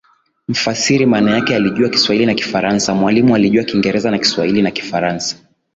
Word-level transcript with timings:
mfasiri 0.47 1.05
maana 1.05 1.31
yeye 1.37 1.55
alijua 1.55 1.89
Kiswahili 1.89 2.25
na 2.25 2.33
Kifaransa 2.33 2.93
Mwalimu 2.95 3.35
alijua 3.35 3.63
Kiingereza 3.63 4.11
na 4.11 4.17
Kiswahili 4.17 4.61
na 4.61 4.71
kifaransa 4.71 5.35